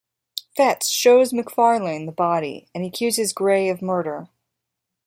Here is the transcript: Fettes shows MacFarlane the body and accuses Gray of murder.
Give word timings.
Fettes 0.57 0.87
shows 0.89 1.31
MacFarlane 1.31 2.07
the 2.07 2.11
body 2.11 2.67
and 2.73 2.83
accuses 2.83 3.31
Gray 3.33 3.69
of 3.69 3.83
murder. 3.83 4.29